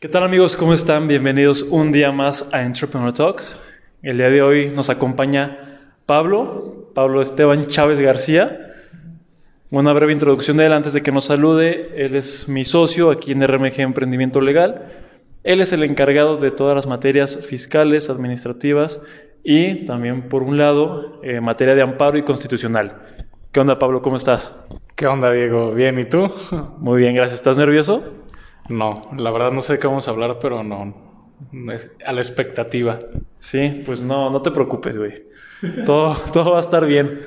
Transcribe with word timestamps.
¿Qué 0.00 0.08
tal 0.08 0.22
amigos? 0.22 0.54
¿Cómo 0.54 0.74
están? 0.74 1.08
Bienvenidos 1.08 1.66
un 1.68 1.90
día 1.90 2.12
más 2.12 2.48
a 2.52 2.62
Entrepreneur 2.62 3.12
Talks. 3.12 3.58
El 4.00 4.18
día 4.18 4.30
de 4.30 4.42
hoy 4.42 4.70
nos 4.70 4.90
acompaña 4.90 5.80
Pablo, 6.06 6.92
Pablo 6.94 7.20
Esteban 7.20 7.66
Chávez 7.66 7.98
García. 7.98 8.74
Una 9.70 9.92
breve 9.92 10.12
introducción 10.12 10.58
de 10.58 10.66
él 10.66 10.72
antes 10.72 10.92
de 10.92 11.02
que 11.02 11.10
nos 11.10 11.24
salude. 11.24 11.90
Él 11.96 12.14
es 12.14 12.48
mi 12.48 12.64
socio 12.64 13.10
aquí 13.10 13.32
en 13.32 13.44
RMG 13.44 13.80
Emprendimiento 13.80 14.40
Legal. 14.40 14.86
Él 15.42 15.60
es 15.60 15.72
el 15.72 15.82
encargado 15.82 16.36
de 16.36 16.52
todas 16.52 16.76
las 16.76 16.86
materias 16.86 17.44
fiscales, 17.44 18.08
administrativas 18.08 19.00
y 19.42 19.84
también, 19.84 20.28
por 20.28 20.44
un 20.44 20.58
lado, 20.58 21.20
eh, 21.24 21.40
materia 21.40 21.74
de 21.74 21.82
amparo 21.82 22.16
y 22.16 22.22
constitucional. 22.22 23.02
¿Qué 23.50 23.58
onda, 23.58 23.80
Pablo? 23.80 24.00
¿Cómo 24.00 24.16
estás? 24.16 24.54
¿Qué 24.94 25.08
onda, 25.08 25.32
Diego? 25.32 25.74
Bien, 25.74 25.98
¿y 25.98 26.04
tú? 26.04 26.30
Muy 26.78 27.00
bien, 27.00 27.16
gracias. 27.16 27.40
¿Estás 27.40 27.58
nervioso? 27.58 28.27
No, 28.68 29.00
la 29.16 29.30
verdad 29.30 29.50
no 29.52 29.62
sé 29.62 29.74
de 29.74 29.78
qué 29.78 29.86
vamos 29.86 30.08
a 30.08 30.10
hablar, 30.10 30.38
pero 30.40 30.62
no. 30.62 30.94
Es 31.72 31.90
a 32.04 32.12
la 32.12 32.20
expectativa. 32.20 32.98
Sí, 33.38 33.82
pues 33.86 34.00
no, 34.00 34.30
no 34.30 34.42
te 34.42 34.50
preocupes, 34.50 34.96
güey. 34.98 35.24
Todo, 35.86 36.14
todo 36.32 36.52
va 36.52 36.58
a 36.58 36.60
estar 36.60 36.84
bien. 36.84 37.20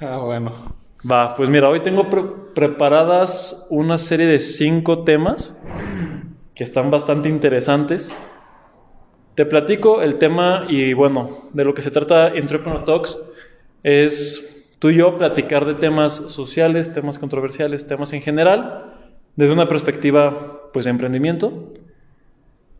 Ah, 0.00 0.18
bueno. 0.18 0.52
Va, 1.10 1.34
pues 1.36 1.48
mira, 1.48 1.68
hoy 1.68 1.80
tengo 1.80 2.08
pre- 2.10 2.24
preparadas 2.54 3.66
una 3.70 3.98
serie 3.98 4.26
de 4.26 4.38
cinco 4.38 5.02
temas 5.04 5.58
que 6.54 6.64
están 6.64 6.90
bastante 6.90 7.28
interesantes. 7.28 8.12
Te 9.34 9.46
platico 9.46 10.02
el 10.02 10.16
tema 10.16 10.66
y 10.68 10.92
bueno, 10.92 11.30
de 11.52 11.64
lo 11.64 11.72
que 11.74 11.82
se 11.82 11.90
trata 11.90 12.28
Entrepreneur 12.28 12.84
Talks 12.84 13.18
es 13.82 14.68
tú 14.78 14.90
y 14.90 14.96
yo 14.96 15.16
platicar 15.16 15.64
de 15.64 15.74
temas 15.74 16.12
sociales, 16.14 16.92
temas 16.92 17.18
controversiales, 17.18 17.86
temas 17.86 18.12
en 18.12 18.20
general, 18.20 18.94
desde 19.34 19.54
una 19.54 19.68
perspectiva 19.68 20.60
pues 20.72 20.84
de 20.84 20.90
emprendimiento. 20.90 21.72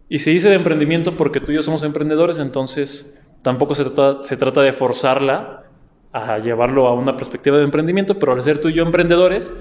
Y 0.08 0.18
se 0.18 0.30
dice 0.30 0.48
de 0.48 0.56
emprendimiento 0.56 1.16
porque 1.16 1.40
tú 1.40 1.52
y 1.52 1.54
yo 1.54 1.62
somos 1.62 1.82
emprendedores, 1.82 2.38
entonces 2.38 3.18
tampoco 3.42 3.74
se 3.74 3.84
trata, 3.84 4.22
se 4.22 4.36
trata 4.36 4.62
de 4.62 4.72
forzarla 4.72 5.64
a 6.12 6.38
llevarlo 6.38 6.86
a 6.86 6.94
una 6.94 7.16
perspectiva 7.16 7.56
de 7.56 7.64
emprendimiento, 7.64 8.18
pero 8.18 8.32
al 8.32 8.42
ser 8.42 8.60
tú 8.60 8.68
y 8.68 8.74
yo 8.74 8.82
emprendedores, 8.82 9.52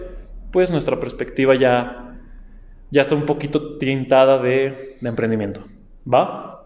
pues 0.52 0.70
nuestra 0.72 1.00
perspectiva 1.00 1.56
ya, 1.56 2.20
ya 2.90 3.02
está 3.04 3.16
un 3.16 3.26
poquito 3.26 3.78
tintada 3.78 4.38
de, 4.40 4.98
de 5.00 5.10
emprendimiento. 5.10 5.64
¿Va? 6.12 6.66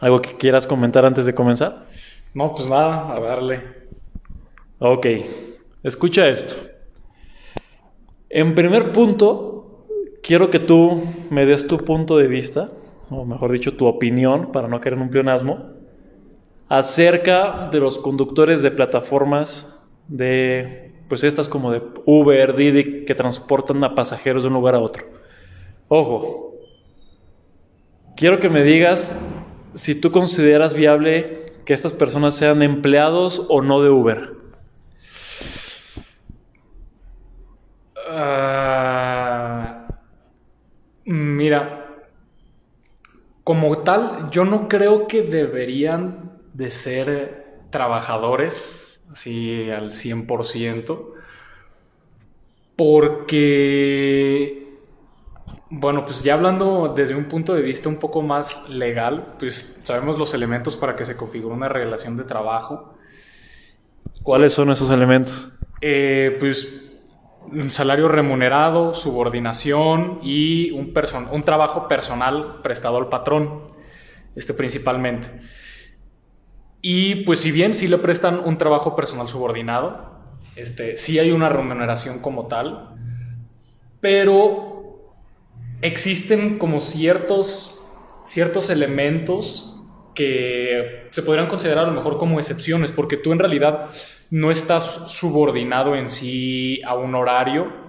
¿Algo 0.00 0.20
que 0.20 0.36
quieras 0.36 0.66
comentar 0.66 1.04
antes 1.04 1.26
de 1.26 1.34
comenzar? 1.34 1.86
No, 2.34 2.52
pues 2.52 2.68
nada, 2.68 3.14
a 3.14 3.20
darle. 3.20 3.62
Ok, 4.78 5.06
escucha 5.82 6.28
esto. 6.28 6.54
En 8.28 8.54
primer 8.54 8.92
punto, 8.92 9.55
quiero 10.26 10.50
que 10.50 10.58
tú 10.58 11.04
me 11.30 11.46
des 11.46 11.68
tu 11.68 11.78
punto 11.78 12.18
de 12.18 12.26
vista, 12.26 12.70
o 13.10 13.24
mejor 13.24 13.52
dicho, 13.52 13.76
tu 13.76 13.86
opinión, 13.86 14.50
para 14.50 14.66
no 14.66 14.80
caer 14.80 14.94
en 14.94 15.02
un 15.02 15.10
pleonasmo, 15.10 15.70
acerca 16.68 17.68
de 17.70 17.78
los 17.78 17.98
conductores 17.98 18.60
de 18.62 18.72
plataformas 18.72 19.86
de, 20.08 20.92
pues 21.08 21.22
estas 21.22 21.48
como 21.48 21.70
de 21.70 21.80
Uber, 22.04 22.56
Didi, 22.56 23.04
que 23.04 23.14
transportan 23.14 23.84
a 23.84 23.94
pasajeros 23.94 24.42
de 24.42 24.48
un 24.48 24.54
lugar 24.54 24.74
a 24.74 24.80
otro. 24.80 25.04
Ojo, 25.86 26.56
quiero 28.16 28.40
que 28.40 28.48
me 28.48 28.64
digas 28.64 29.20
si 29.74 29.94
tú 29.94 30.10
consideras 30.10 30.74
viable 30.74 31.54
que 31.64 31.72
estas 31.72 31.92
personas 31.92 32.34
sean 32.34 32.62
empleados 32.62 33.46
o 33.48 33.62
no 33.62 33.80
de 33.80 33.90
Uber. 33.90 34.35
Mira, 41.06 41.86
como 43.44 43.78
tal, 43.78 44.28
yo 44.30 44.44
no 44.44 44.68
creo 44.68 45.06
que 45.06 45.22
deberían 45.22 46.32
de 46.52 46.70
ser 46.70 47.60
trabajadores, 47.70 49.00
así 49.12 49.70
al 49.70 49.92
100%, 49.92 51.14
porque, 52.74 54.66
bueno, 55.70 56.04
pues 56.04 56.24
ya 56.24 56.34
hablando 56.34 56.92
desde 56.94 57.14
un 57.14 57.26
punto 57.26 57.54
de 57.54 57.62
vista 57.62 57.88
un 57.88 57.98
poco 57.98 58.20
más 58.20 58.68
legal, 58.68 59.34
pues 59.38 59.76
sabemos 59.84 60.18
los 60.18 60.34
elementos 60.34 60.76
para 60.76 60.96
que 60.96 61.04
se 61.04 61.16
configure 61.16 61.54
una 61.54 61.68
relación 61.68 62.16
de 62.16 62.24
trabajo. 62.24 62.96
¿Cuáles 64.22 64.52
son 64.54 64.70
esos 64.70 64.90
elementos? 64.90 65.52
Eh, 65.80 66.36
pues 66.40 66.85
un 67.52 67.70
salario 67.70 68.08
remunerado, 68.08 68.94
subordinación 68.94 70.20
y 70.22 70.70
un, 70.72 70.92
un 71.32 71.42
trabajo 71.42 71.88
personal 71.88 72.60
prestado 72.62 72.98
al 72.98 73.08
patrón, 73.08 73.72
este 74.34 74.54
principalmente. 74.54 75.28
Y 76.82 77.24
pues 77.24 77.40
si 77.40 77.50
bien 77.50 77.74
sí 77.74 77.88
le 77.88 77.98
prestan 77.98 78.40
un 78.40 78.58
trabajo 78.58 78.94
personal 78.94 79.28
subordinado, 79.28 80.16
este, 80.54 80.98
sí 80.98 81.18
hay 81.18 81.32
una 81.32 81.48
remuneración 81.48 82.20
como 82.20 82.46
tal, 82.46 82.94
pero 84.00 85.12
existen 85.82 86.58
como 86.58 86.80
ciertos, 86.80 87.82
ciertos 88.24 88.70
elementos 88.70 89.75
que 90.16 91.06
se 91.10 91.22
podrían 91.22 91.46
considerar 91.46 91.84
a 91.84 91.88
lo 91.88 91.94
mejor 91.94 92.18
como 92.18 92.40
excepciones, 92.40 92.90
porque 92.90 93.16
tú 93.16 93.32
en 93.32 93.38
realidad 93.38 93.86
no 94.30 94.50
estás 94.50 95.12
subordinado 95.12 95.94
en 95.94 96.10
sí 96.10 96.82
a 96.82 96.94
un 96.94 97.14
horario. 97.14 97.86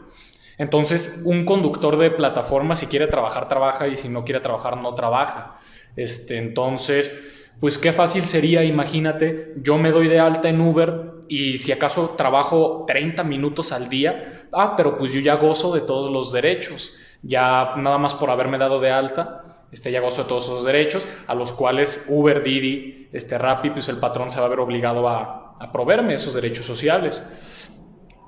Entonces, 0.60 1.22
un 1.24 1.46
conductor 1.46 1.98
de 1.98 2.12
plataforma, 2.12 2.76
si 2.76 2.86
quiere 2.86 3.08
trabajar, 3.08 3.48
trabaja, 3.48 3.88
y 3.88 3.96
si 3.96 4.10
no 4.10 4.26
quiere 4.26 4.42
trabajar, 4.42 4.78
no 4.78 4.94
trabaja. 4.94 5.58
Este, 5.96 6.38
entonces, 6.38 7.12
pues 7.60 7.78
qué 7.78 7.92
fácil 7.92 8.24
sería, 8.26 8.64
imagínate, 8.64 9.56
yo 9.58 9.78
me 9.78 9.92
doy 9.92 10.08
de 10.08 10.20
alta 10.20 10.50
en 10.50 10.62
Uber 10.62 11.14
y 11.28 11.58
si 11.58 11.72
acaso 11.72 12.16
trabajo 12.18 12.86
30 12.88 13.24
minutos 13.24 13.72
al 13.72 13.90
día, 13.90 14.48
ah, 14.52 14.76
pero 14.78 14.98
pues 14.98 15.12
yo 15.12 15.20
ya 15.20 15.36
gozo 15.36 15.74
de 15.74 15.82
todos 15.82 16.12
los 16.12 16.32
derechos, 16.32 16.94
ya 17.24 17.72
nada 17.78 17.98
más 17.98 18.14
por 18.14 18.30
haberme 18.30 18.58
dado 18.58 18.80
de 18.80 18.92
alta, 18.92 19.42
este, 19.72 19.92
ya 19.92 20.02
gozo 20.02 20.24
de 20.24 20.30
todos 20.30 20.46
esos 20.46 20.66
derechos, 20.66 21.08
a 21.28 21.36
los 21.36 21.52
cuales 21.52 22.06
Uber, 22.08 22.44
Didi, 22.44 23.10
este, 23.12 23.38
Rappi, 23.38 23.72
pues 23.72 23.90
el 23.90 23.98
patrón 23.98 24.32
se 24.32 24.40
va 24.40 24.46
a 24.46 24.50
ver 24.50 24.60
obligado 24.60 25.08
a, 25.08 25.56
a 25.60 25.72
proveerme 25.72 26.14
esos 26.14 26.34
derechos 26.34 26.66
sociales. 26.66 27.26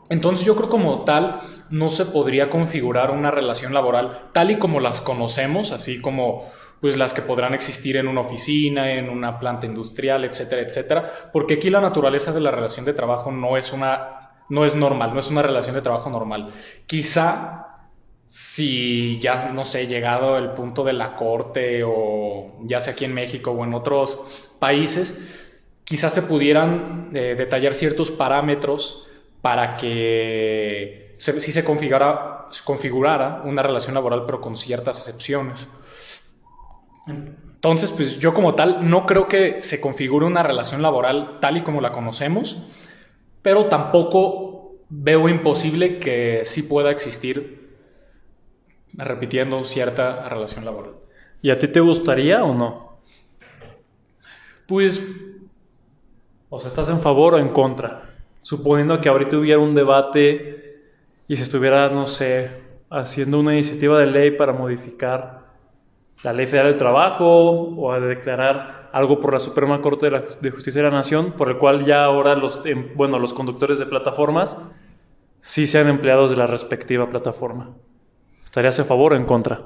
Entonces 0.10 0.46
yo 0.46 0.56
creo 0.56 0.70
como 0.70 1.04
tal 1.04 1.40
no 1.70 1.90
se 1.92 2.06
podría 2.06 2.50
configurar 2.50 3.12
una 3.12 3.30
relación 3.30 3.74
laboral 3.74 4.30
tal 4.34 4.50
y 4.50 4.58
como 4.58 4.80
las 4.80 5.02
conocemos, 5.02 5.72
así 5.72 6.02
como 6.02 6.50
pues 6.82 6.98
las 6.98 7.14
que 7.14 7.22
podrán 7.22 7.54
existir 7.54 7.98
en 7.98 8.08
una 8.08 8.22
oficina, 8.22 8.94
en 8.94 9.10
una 9.10 9.38
planta 9.40 9.68
industrial, 9.68 10.24
etcétera, 10.24 10.62
etcétera, 10.62 11.30
porque 11.32 11.56
aquí 11.56 11.70
la 11.70 11.82
naturaleza 11.82 12.32
de 12.32 12.40
la 12.40 12.52
relación 12.52 12.86
de 12.86 12.94
trabajo 12.94 13.32
no 13.32 13.58
es 13.58 13.74
una 13.74 14.16
no 14.50 14.66
es 14.66 14.76
normal, 14.76 15.14
no 15.14 15.20
es 15.20 15.30
una 15.30 15.44
relación 15.44 15.76
de 15.76 15.82
trabajo 15.84 16.10
normal. 16.10 16.52
Quizá 16.88 17.69
si 18.30 19.20
ya 19.20 19.52
no 19.52 19.66
sé, 19.66 19.88
llegado 19.88 20.38
el 20.38 20.52
punto 20.52 20.84
de 20.84 20.94
la 20.94 21.16
corte 21.16 21.84
o 21.84 22.60
ya 22.62 22.80
sea 22.80 22.94
aquí 22.94 23.04
en 23.06 23.14
México 23.14 23.52
o 23.52 23.66
en 23.66 23.74
otros 23.74 24.22
países, 24.60 25.20
quizás 25.84 26.14
se 26.14 26.22
pudieran 26.22 27.10
eh, 27.14 27.34
detallar 27.36 27.74
ciertos 27.74 28.12
parámetros 28.12 29.08
para 29.42 29.76
que 29.76 31.16
se, 31.18 31.42
si 31.42 31.52
se 31.52 31.64
configurara, 31.64 32.46
se 32.52 32.64
configurara 32.64 33.42
una 33.46 33.64
relación 33.64 33.96
laboral, 33.96 34.24
pero 34.28 34.40
con 34.40 34.56
ciertas 34.56 35.00
excepciones. 35.00 35.68
Entonces, 37.08 37.92
pues 37.92 38.20
yo 38.20 38.36
como 38.36 38.54
tal 38.54 38.88
no 38.88 39.08
creo 39.08 39.28
que 39.28 39.62
se 39.62 39.82
configure 39.82 40.28
una 40.28 40.44
relación 40.44 40.84
laboral 40.84 41.40
tal 41.42 41.58
y 41.58 41.62
como 41.62 41.82
la 41.82 41.92
conocemos, 41.92 42.58
pero 43.42 43.66
tampoco 43.66 44.76
veo 44.90 45.28
imposible 45.28 45.98
que 45.98 46.44
sí 46.46 46.62
pueda 46.62 46.92
existir, 46.92 47.59
repitiendo, 48.94 49.64
cierta 49.64 50.28
relación 50.30 50.66
laboral. 50.66 50.94
¿Y 51.42 51.52
a 51.52 51.60
ti 51.60 51.68
te 51.68 51.80
gustaría 51.80 52.44
o 52.44 52.54
no? 52.54 52.98
Pues 54.68 55.02
O 56.50 56.60
sea, 56.60 56.68
¿estás 56.68 56.90
en 56.90 57.00
favor 57.00 57.36
o 57.36 57.38
en 57.38 57.50
contra? 57.50 58.02
Suponiendo 58.42 59.00
que 59.00 59.10
ahorita 59.10 59.38
hubiera 59.38 59.60
un 59.60 59.76
debate 59.76 60.82
y 61.28 61.36
se 61.36 61.44
estuviera, 61.44 61.90
no 61.90 62.08
sé, 62.08 62.50
haciendo 62.90 63.40
una 63.40 63.54
iniciativa 63.54 64.00
de 64.00 64.08
ley 64.08 64.32
para 64.32 64.52
modificar 64.52 65.40
la 66.24 66.34
Ley 66.34 66.48
Federal 66.48 66.72
del 66.72 66.78
Trabajo 66.78 67.52
o 67.52 67.92
a 67.92 68.00
declarar 68.00 68.90
algo 68.92 69.20
por 69.20 69.34
la 69.34 69.40
Suprema 69.40 69.82
Corte 69.82 70.10
de, 70.10 70.52
Justicia 70.52 70.82
de 70.82 70.90
la 70.90 70.96
Nación, 70.96 71.34
por 71.34 71.50
el 71.50 71.58
cual 71.58 71.86
ya 71.86 72.04
ahora 72.04 72.36
los, 72.36 72.66
em, 72.66 72.90
bueno, 72.96 73.20
los 73.20 73.34
conductores 73.34 73.80
de 73.80 73.86
plataformas 73.86 74.58
sí 75.42 75.68
sean 75.68 75.88
empleados 75.88 76.30
de 76.32 76.38
la 76.38 76.48
respectiva 76.48 77.10
plataforma. 77.10 77.70
¿Estarías 78.50 78.80
a 78.80 78.84
favor 78.84 79.14
o 79.14 79.16
en 79.16 79.26
contra? 79.26 79.62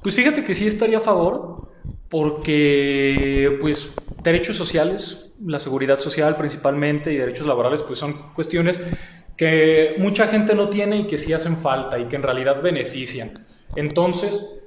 Pues 0.00 0.14
fíjate 0.14 0.44
que 0.44 0.54
sí 0.54 0.68
estaría 0.68 0.98
a 0.98 1.00
favor, 1.00 1.72
porque 2.08 3.58
pues 3.60 3.92
derechos 4.22 4.56
sociales, 4.56 5.32
la 5.44 5.58
seguridad 5.58 5.98
social 5.98 6.36
principalmente 6.36 7.12
y 7.12 7.16
derechos 7.16 7.48
laborales, 7.48 7.82
pues 7.82 7.98
son 7.98 8.32
cuestiones 8.32 8.80
que 9.36 9.96
mucha 9.98 10.28
gente 10.28 10.54
no 10.54 10.68
tiene 10.68 10.98
y 10.98 11.06
que 11.08 11.18
sí 11.18 11.32
hacen 11.32 11.56
falta 11.56 11.98
y 11.98 12.04
que 12.04 12.14
en 12.14 12.22
realidad 12.22 12.62
benefician. 12.62 13.44
Entonces, 13.74 14.62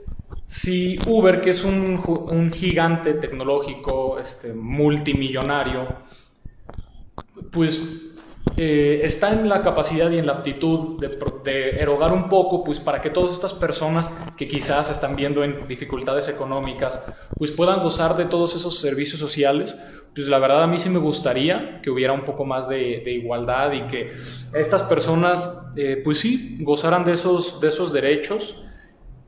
si 0.45 1.01
Uber, 1.07 1.39
que 1.39 1.51
es 1.51 1.63
un, 1.63 2.03
un 2.05 2.51
gigante 2.51 3.13
tecnológico, 3.13 4.19
este, 4.19 4.51
multimillonario, 4.53 5.87
pues 7.53 7.81
eh, 8.57 9.01
está 9.03 9.31
en 9.31 9.47
la 9.47 9.61
capacidad 9.61 10.09
y 10.11 10.17
en 10.17 10.25
la 10.25 10.33
aptitud 10.33 10.99
de, 11.43 11.69
erogar 11.81 12.11
un 12.11 12.27
poco, 12.27 12.63
pues 12.63 12.79
para 12.79 13.01
que 13.01 13.09
todas 13.09 13.31
estas 13.31 13.53
personas 13.53 14.09
que 14.35 14.47
quizás 14.47 14.89
están 14.91 15.15
viendo 15.15 15.43
en 15.43 15.67
dificultades 15.67 16.27
económicas, 16.27 17.03
pues 17.37 17.51
puedan 17.51 17.81
gozar 17.81 18.17
de 18.17 18.25
todos 18.25 18.55
esos 18.55 18.79
servicios 18.79 19.19
sociales, 19.19 19.77
pues 20.13 20.27
la 20.27 20.39
verdad 20.39 20.63
a 20.63 20.67
mí 20.67 20.79
sí 20.79 20.89
me 20.89 20.99
gustaría 20.99 21.79
que 21.81 21.89
hubiera 21.89 22.13
un 22.13 22.25
poco 22.25 22.43
más 22.43 22.67
de, 22.67 23.01
igualdad 23.05 23.71
y 23.71 23.81
que 23.83 24.11
estas 24.53 24.83
personas, 24.83 25.71
eh, 25.77 26.01
pues 26.03 26.19
sí, 26.19 26.57
gozaran 26.59 27.05
de 27.05 27.13
esos 27.13 27.93
derechos 27.93 28.65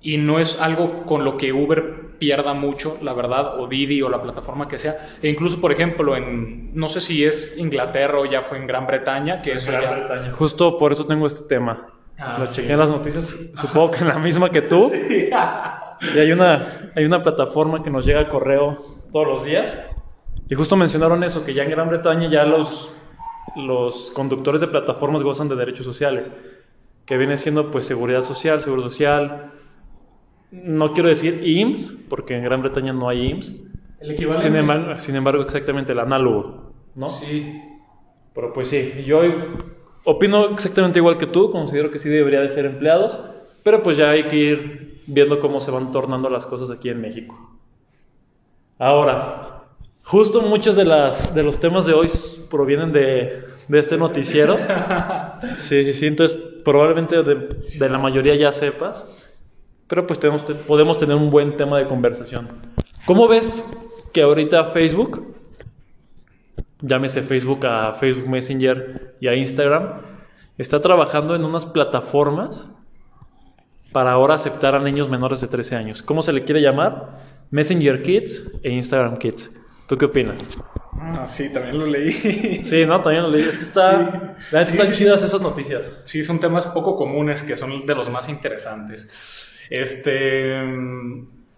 y 0.01 0.17
no 0.17 0.39
es 0.39 0.59
algo 0.59 1.05
con 1.05 1.23
lo 1.23 1.37
que 1.37 1.53
Uber 1.53 2.17
pierda 2.17 2.53
mucho, 2.53 2.97
la 3.01 3.13
verdad, 3.13 3.59
o 3.59 3.67
Didi 3.67 4.01
o 4.01 4.09
la 4.09 4.21
plataforma 4.21 4.67
que 4.67 4.77
sea. 4.77 5.09
E 5.21 5.29
incluso, 5.29 5.61
por 5.61 5.71
ejemplo, 5.71 6.15
en, 6.15 6.73
no 6.73 6.89
sé 6.89 7.01
si 7.01 7.23
es 7.23 7.55
Inglaterra 7.57 8.19
o 8.19 8.25
ya 8.25 8.41
fue 8.41 8.57
en 8.57 8.67
Gran 8.67 8.87
Bretaña, 8.87 9.41
que 9.41 9.53
eso 9.53 9.71
ya... 9.71 10.31
Justo 10.31 10.77
por 10.77 10.91
eso 10.91 11.05
tengo 11.05 11.27
este 11.27 11.47
tema. 11.47 11.87
Ah, 12.17 12.37
Lo 12.39 12.47
sí. 12.47 12.57
chequé 12.57 12.73
en 12.73 12.79
las 12.79 12.91
noticias, 12.91 13.37
supongo 13.55 13.91
que 13.91 13.99
en 13.99 14.07
la 14.07 14.19
misma 14.19 14.49
que 14.49 14.61
tú. 14.61 14.91
Y 16.15 16.17
hay 16.17 16.31
una, 16.31 16.91
hay 16.95 17.05
una 17.05 17.21
plataforma 17.21 17.83
que 17.83 17.91
nos 17.91 18.07
llega 18.07 18.21
a 18.21 18.27
correo 18.27 18.75
todos 19.11 19.27
los 19.27 19.45
días. 19.45 19.79
Y 20.49 20.55
justo 20.55 20.75
mencionaron 20.75 21.23
eso, 21.23 21.45
que 21.45 21.53
ya 21.53 21.61
en 21.61 21.69
Gran 21.69 21.89
Bretaña 21.89 22.27
ya 22.27 22.43
los, 22.43 22.91
los 23.55 24.09
conductores 24.09 24.61
de 24.61 24.67
plataformas 24.67 25.21
gozan 25.21 25.47
de 25.47 25.55
derechos 25.55 25.85
sociales. 25.85 26.31
Que 27.05 27.17
viene 27.17 27.37
siendo 27.37 27.69
pues 27.69 27.85
seguridad 27.85 28.23
social, 28.23 28.63
seguro 28.63 28.81
social. 28.81 29.51
No 30.51 30.93
quiero 30.93 31.09
decir 31.09 31.41
IMSS, 31.45 31.93
porque 32.09 32.35
en 32.35 32.43
Gran 32.43 32.61
Bretaña 32.61 32.93
no 32.93 33.07
hay 33.07 33.29
IMSS. 33.29 33.53
El 34.01 34.11
equivalente. 34.11 34.47
Sin 34.47 34.55
embargo, 34.55 34.99
sin 34.99 35.15
embargo, 35.15 35.43
exactamente 35.43 35.91
el 35.93 35.99
análogo, 35.99 36.73
¿no? 36.95 37.07
Sí. 37.07 37.61
Pero 38.33 38.53
pues 38.53 38.69
sí, 38.69 39.03
yo 39.05 39.21
opino 40.03 40.49
exactamente 40.49 40.99
igual 40.99 41.17
que 41.17 41.27
tú, 41.27 41.51
considero 41.51 41.91
que 41.91 41.99
sí 41.99 42.09
debería 42.09 42.39
de 42.39 42.49
ser 42.49 42.65
empleados, 42.65 43.19
pero 43.63 43.83
pues 43.83 43.97
ya 43.97 44.09
hay 44.09 44.23
que 44.23 44.35
ir 44.37 45.01
viendo 45.07 45.39
cómo 45.39 45.59
se 45.59 45.71
van 45.71 45.91
tornando 45.91 46.29
las 46.29 46.45
cosas 46.45 46.71
aquí 46.71 46.89
en 46.89 47.01
México. 47.01 47.57
Ahora, 48.79 49.65
justo 50.03 50.41
muchos 50.41 50.75
de, 50.75 50.85
las, 50.85 51.35
de 51.35 51.43
los 51.43 51.59
temas 51.59 51.85
de 51.85 51.93
hoy 51.93 52.09
provienen 52.49 52.91
de, 52.91 53.43
de 53.67 53.79
este 53.79 53.97
noticiero. 53.97 54.57
Sí, 55.57 55.83
sí, 55.83 55.93
sí, 55.93 56.05
entonces 56.05 56.37
probablemente 56.63 57.23
de, 57.23 57.47
de 57.79 57.89
la 57.89 57.97
mayoría 57.97 58.35
ya 58.35 58.51
sepas, 58.51 59.30
pero 59.91 60.07
pues 60.07 60.19
tenemos, 60.19 60.43
podemos 60.43 60.97
tener 60.97 61.17
un 61.17 61.29
buen 61.29 61.57
tema 61.57 61.77
de 61.77 61.85
conversación. 61.85 62.47
¿Cómo 63.05 63.27
ves 63.27 63.69
que 64.13 64.21
ahorita 64.21 64.63
Facebook 64.67 65.35
llámese 66.81 67.21
Facebook 67.21 67.65
a 67.65 67.93
Facebook 67.93 68.27
Messenger 68.27 69.15
y 69.19 69.27
a 69.27 69.35
Instagram, 69.35 70.01
está 70.57 70.81
trabajando 70.81 71.35
en 71.35 71.45
unas 71.45 71.65
plataformas 71.65 72.69
para 73.91 74.11
ahora 74.13 74.35
aceptar 74.35 74.75
a 74.75 74.79
niños 74.79 75.09
menores 75.09 75.41
de 75.41 75.47
13 75.47 75.75
años. 75.75 76.01
¿Cómo 76.01 76.23
se 76.23 76.31
le 76.31 76.43
quiere 76.43 76.61
llamar? 76.61 77.19
Messenger 77.51 78.01
Kids 78.01 78.51
e 78.63 78.71
Instagram 78.71 79.17
Kids. 79.17 79.51
¿Tú 79.87 79.97
qué 79.97 80.05
opinas? 80.05 80.41
Ah, 80.93 81.27
sí, 81.27 81.51
también 81.51 81.77
lo 81.77 81.85
leí. 81.85 82.11
Sí, 82.63 82.85
no, 82.85 83.01
también 83.01 83.23
lo 83.23 83.29
leí. 83.29 83.41
Es 83.41 83.57
que 83.57 83.63
está, 83.63 84.35
Sí. 84.49 84.55
están 84.55 84.87
sí. 84.87 84.93
chidas 84.93 85.21
esas 85.23 85.41
noticias. 85.41 85.97
Sí, 86.05 86.23
son 86.23 86.39
temas 86.39 86.67
poco 86.67 86.95
comunes 86.95 87.43
que 87.43 87.57
son 87.57 87.85
de 87.85 87.95
los 87.95 88.09
más 88.09 88.29
interesantes. 88.29 89.09
Este, 89.71 90.53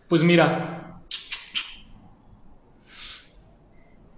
pues 0.07 0.23
mira, 0.23 0.79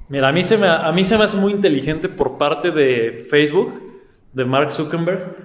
Mira, 0.07 0.27
a 0.27 0.31
mí, 0.31 0.44
se 0.44 0.57
me, 0.57 0.68
a 0.68 0.92
mí 0.92 1.03
se 1.03 1.18
me 1.18 1.24
hace 1.24 1.38
muy 1.38 1.51
inteligente 1.51 2.09
por 2.09 2.38
parte 2.38 2.69
de 2.69 3.25
Facebook, 3.27 3.81
de 4.33 4.45
Mark 4.45 4.71
Zuckerberg, 4.71 5.36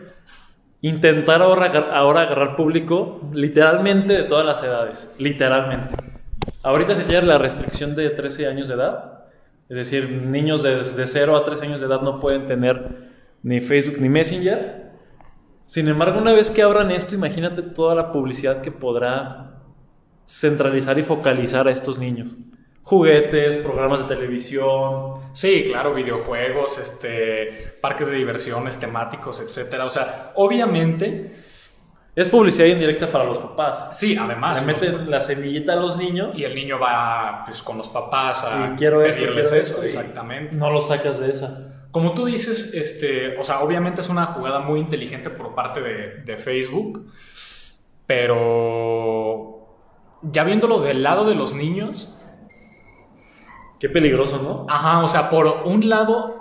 intentar 0.83 1.41
ahora, 1.41 1.67
ahora 1.95 2.23
agarrar 2.23 2.57
público 2.57 3.31
literalmente 3.33 4.13
de 4.13 4.23
todas 4.25 4.45
las 4.45 4.63
edades. 4.63 5.15
Literalmente. 5.19 5.95
Ahorita 6.63 6.95
se 6.95 7.05
tiene 7.05 7.27
la 7.27 7.39
restricción 7.39 7.95
de 7.95 8.11
13 8.11 8.49
años 8.49 8.69
de 8.69 8.75
edad. 8.75 9.25
Es 9.71 9.77
decir, 9.77 10.11
niños 10.11 10.63
desde 10.63 11.07
0 11.07 11.37
a 11.37 11.45
13 11.45 11.67
años 11.67 11.81
de 11.81 11.87
edad 11.87 12.03
no 12.03 12.21
pueden 12.21 12.47
tener 12.47 13.09
ni 13.43 13.61
Facebook 13.61 13.97
ni 13.99 14.11
Messenger. 14.11 14.90
Sin 15.71 15.87
embargo, 15.87 16.19
una 16.19 16.33
vez 16.33 16.51
que 16.51 16.63
abran 16.63 16.91
esto, 16.91 17.15
imagínate 17.15 17.63
toda 17.63 17.95
la 17.95 18.11
publicidad 18.11 18.61
que 18.61 18.73
podrá 18.73 19.53
centralizar 20.27 20.99
y 20.99 21.05
focalizar 21.05 21.69
a 21.69 21.71
estos 21.71 21.97
niños. 21.97 22.37
Juguetes, 22.83 23.59
programas 23.59 24.09
de 24.09 24.17
televisión. 24.17 25.21
sí, 25.33 25.63
claro, 25.69 25.95
videojuegos, 25.95 26.77
este, 26.77 27.77
parques 27.81 28.11
de 28.11 28.17
diversiones 28.17 28.81
temáticos, 28.81 29.41
etcétera. 29.41 29.85
O 29.85 29.91
sea, 29.91 30.33
obviamente, 30.35 31.37
Es 32.17 32.27
publicidad 32.27 32.67
indirecta 32.67 33.13
para 33.13 33.23
los 33.27 33.39
papás. 33.39 33.97
sí, 33.97 34.17
además. 34.21 34.61
Le 34.67 34.73
los- 34.73 34.83
meten 34.83 35.09
la 35.09 35.21
semillita 35.21 35.75
a 35.75 35.77
los 35.77 35.97
niños 35.97 36.37
y 36.37 36.43
el 36.43 36.53
niño 36.57 36.81
va 36.81 37.45
pues, 37.47 37.63
con 37.63 37.79
los 37.79 37.89
papás 37.89 38.43
a 38.43 38.73
y 38.73 38.77
quiero 38.77 39.05
esto, 39.05 39.21
pedirles 39.23 39.47
quiero 39.51 39.63
eso, 39.63 39.83
esto, 39.85 40.01
exactamente. 40.01 40.57
No 40.57 40.73
lo 40.73 40.81
sacas 40.81 41.21
de 41.21 41.31
esa. 41.31 41.70
Como 41.91 42.15
tú 42.15 42.27
dices, 42.27 42.73
este, 42.75 43.37
o 43.39 43.43
sea, 43.43 43.61
obviamente 43.61 44.01
es 44.01 44.09
una 44.09 44.27
jugada 44.27 44.61
muy 44.61 44.81
inteligente 44.81 45.31
por 45.31 45.55
parte 45.55 45.81
de, 45.81 46.23
de 46.25 46.37
Facebook, 46.37 47.11
pero 48.07 49.67
ya 50.23 50.45
viéndolo 50.45 50.81
del 50.81 51.03
lado 51.03 51.25
de 51.25 51.35
los 51.35 51.55
niños, 51.55 52.17
Qué 53.81 53.89
peligroso, 53.89 54.41
¿no? 54.43 54.67
ajá, 54.69 55.03
o 55.03 55.09
sea, 55.09 55.31
por 55.31 55.47
un 55.65 55.89
lado, 55.89 56.40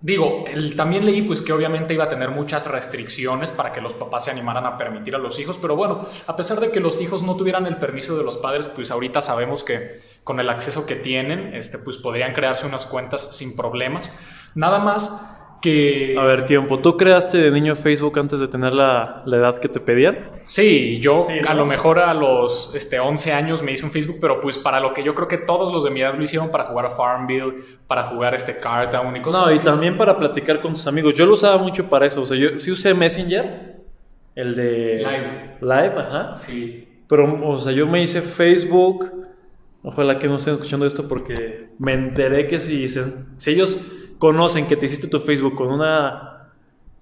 digo, 0.00 0.44
el- 0.46 0.76
también 0.76 1.04
leí 1.04 1.22
pues 1.22 1.42
que 1.42 1.52
obviamente 1.52 1.94
iba 1.94 2.04
a 2.04 2.08
tener 2.08 2.30
muchas 2.30 2.66
restricciones 2.66 3.50
para 3.50 3.72
que 3.72 3.80
los 3.80 3.94
papás 3.94 4.24
se 4.24 4.30
animaran 4.30 4.64
a 4.66 4.78
permitir 4.78 5.14
a 5.14 5.18
los 5.18 5.38
hijos, 5.38 5.58
pero 5.58 5.76
bueno, 5.76 6.06
a 6.26 6.36
pesar 6.36 6.58
de 6.60 6.70
que 6.70 6.80
los 6.80 7.00
hijos 7.00 7.22
no 7.22 7.36
tuvieran 7.36 7.66
el 7.66 7.76
permiso 7.76 8.16
de 8.16 8.24
los 8.24 8.38
padres, 8.38 8.68
pues 8.68 8.90
ahorita 8.90 9.20
sabemos 9.22 9.62
que 9.62 10.00
con 10.24 10.40
el 10.40 10.48
acceso 10.48 10.86
que 10.86 10.96
tienen, 10.96 11.54
este, 11.54 11.78
pues 11.78 11.96
podrían 11.98 12.32
crearse 12.34 12.66
unas 12.66 12.86
cuentas 12.86 13.36
sin 13.36 13.54
problemas. 13.56 14.12
Nada 14.54 14.78
más 14.78 15.12
que... 15.60 16.16
A 16.18 16.24
ver, 16.24 16.46
tiempo. 16.46 16.78
¿Tú 16.80 16.96
creaste 16.96 17.38
de 17.38 17.50
niño 17.50 17.74
Facebook 17.76 18.18
antes 18.18 18.40
de 18.40 18.48
tener 18.48 18.72
la, 18.72 19.22
la 19.26 19.36
edad 19.36 19.58
que 19.58 19.68
te 19.68 19.80
pedían? 19.80 20.30
Sí, 20.44 20.98
yo 20.98 21.20
Sí, 21.28 21.38
a 21.46 21.52
¿no? 21.54 21.60
lo 21.60 21.66
mejor 21.66 21.98
a 21.98 22.14
los 22.14 22.72
este, 22.74 22.98
11 22.98 23.32
años 23.32 23.62
me 23.62 23.72
hice 23.72 23.84
un 23.84 23.90
Facebook, 23.90 24.18
pero 24.20 24.40
pues 24.40 24.58
para 24.58 24.80
lo 24.80 24.92
que 24.94 25.02
yo 25.02 25.14
creo 25.14 25.28
que 25.28 25.38
todos 25.38 25.72
los 25.72 25.84
de 25.84 25.90
mi 25.90 26.00
edad 26.00 26.14
lo 26.14 26.22
hicieron 26.22 26.50
para 26.50 26.64
jugar 26.64 26.86
a 26.86 26.90
Farmville, 26.90 27.54
para 27.86 28.04
jugar 28.04 28.34
este 28.34 28.58
Cartown 28.58 29.16
y 29.16 29.20
cosas 29.22 29.40
No, 29.42 29.50
y 29.52 29.56
así. 29.56 29.64
también 29.64 29.96
para 29.96 30.16
platicar 30.16 30.60
con 30.60 30.72
tus 30.72 30.86
amigos. 30.86 31.14
Yo 31.14 31.26
lo 31.26 31.34
usaba 31.34 31.58
mucho 31.58 31.88
para 31.88 32.06
eso. 32.06 32.22
O 32.22 32.26
sea, 32.26 32.36
yo 32.36 32.58
sí 32.58 32.70
usé 32.70 32.94
Messenger, 32.94 33.76
el 34.34 34.54
de 34.56 34.96
Live. 34.98 35.56
Live, 35.60 35.94
ajá. 35.98 36.36
Sí. 36.36 36.86
Pero, 37.08 37.48
o 37.48 37.58
sea, 37.58 37.72
yo 37.72 37.86
me 37.86 38.02
hice 38.02 38.22
Facebook. 38.22 39.10
Ojalá 39.82 40.18
que 40.18 40.28
no 40.28 40.36
estén 40.36 40.54
escuchando 40.54 40.84
esto 40.86 41.08
porque 41.08 41.70
me 41.78 41.94
enteré 41.94 42.46
que 42.46 42.58
si, 42.58 42.86
si 42.88 43.50
ellos 43.50 43.78
conocen 44.20 44.66
que 44.68 44.76
te 44.76 44.86
hiciste 44.86 45.08
tu 45.08 45.18
Facebook 45.18 45.56
con 45.56 45.72
una 45.72 46.50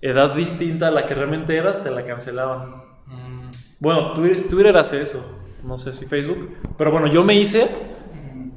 edad 0.00 0.34
distinta 0.34 0.88
a 0.88 0.90
la 0.90 1.04
que 1.04 1.12
realmente 1.12 1.54
eras, 1.54 1.82
te 1.82 1.90
la 1.90 2.04
cancelaban. 2.04 2.70
Mm, 3.06 3.50
Bueno, 3.80 4.12
Twitter, 4.14 4.48
Twitter 4.48 4.76
hace 4.78 5.02
eso. 5.02 5.38
No 5.64 5.76
sé 5.76 5.92
si 5.92 6.06
Facebook. 6.06 6.56
Pero 6.78 6.90
bueno, 6.90 7.08
yo 7.08 7.22
me 7.24 7.34
hice 7.34 7.68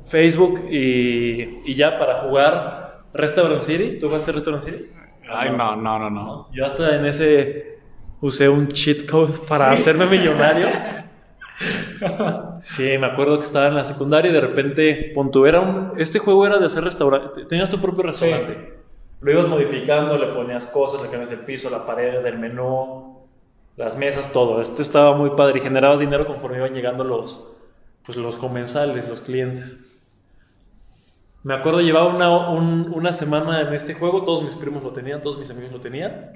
Facebook 0.05 0.65
y, 0.71 1.61
y 1.65 1.73
ya 1.75 1.99
para 1.99 2.21
jugar 2.21 3.01
Restaurant 3.13 3.61
City. 3.61 3.97
¿Tú 3.99 4.07
jugaste 4.07 4.31
Restaurant 4.31 4.63
City? 4.63 4.85
Ay, 5.29 5.49
no, 5.57 5.75
no, 5.75 5.99
no, 5.99 6.09
no. 6.09 6.49
Yo 6.53 6.65
hasta 6.65 6.95
en 6.95 7.05
ese 7.05 7.79
usé 8.21 8.47
un 8.47 8.67
cheat 8.67 9.09
code 9.09 9.33
para 9.49 9.71
hacerme 9.71 10.05
millonario. 10.05 10.67
Sí, 12.61 12.97
me 12.97 13.07
acuerdo 13.07 13.37
que 13.37 13.43
estaba 13.43 13.67
en 13.67 13.75
la 13.75 13.83
secundaria 13.83 14.29
y 14.29 14.33
de 14.33 14.41
repente, 14.41 15.11
punto, 15.15 15.45
era 15.47 15.59
un, 15.59 15.93
este 15.97 16.19
juego 16.19 16.45
era 16.45 16.57
de 16.59 16.65
hacer 16.67 16.83
restaurante, 16.83 17.45
tenías 17.45 17.69
tu 17.69 17.79
propio 17.79 18.03
restaurante. 18.03 18.73
Lo 19.19 19.31
ibas 19.31 19.47
modificando, 19.47 20.17
le 20.17 20.27
ponías 20.27 20.67
cosas, 20.67 21.01
le 21.01 21.09
cambias 21.09 21.31
el 21.31 21.39
piso, 21.39 21.69
la 21.69 21.85
pared, 21.85 22.25
el 22.25 22.39
menú, 22.39 23.19
las 23.77 23.95
mesas, 23.97 24.31
todo. 24.33 24.59
Esto 24.61 24.81
estaba 24.81 25.15
muy 25.15 25.31
padre 25.31 25.59
y 25.59 25.61
generabas 25.61 25.99
dinero 25.99 26.25
conforme 26.25 26.57
iban 26.57 26.73
llegando 26.73 27.03
los, 27.03 27.47
pues, 28.05 28.17
los 28.17 28.35
comensales, 28.37 29.07
los 29.09 29.21
clientes. 29.21 29.79
Me 31.43 31.53
acuerdo, 31.55 31.81
llevaba 31.81 32.13
una, 32.13 32.49
un- 32.51 32.91
una 32.93 33.13
semana 33.13 33.61
en 33.61 33.73
este 33.73 33.93
juego, 33.95 34.23
todos 34.23 34.43
mis 34.43 34.55
primos 34.55 34.83
lo 34.83 34.91
tenían, 34.91 35.21
todos 35.21 35.37
mis 35.39 35.49
amigos 35.49 35.71
lo 35.71 35.79
tenían. 35.81 36.31